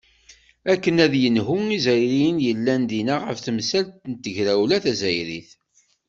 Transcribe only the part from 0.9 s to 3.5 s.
ad yenhu Izzayriyen yellan dinna ɣef